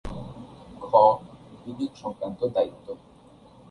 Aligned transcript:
খ. 0.81 0.87
বিনিয়োগসংক্রান্ত 1.63 2.39
দায়িত্ব 2.55 2.85